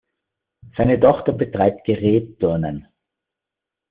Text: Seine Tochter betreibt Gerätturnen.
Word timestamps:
Seine 0.75 0.99
Tochter 0.99 1.31
betreibt 1.31 1.83
Gerätturnen. 1.85 2.87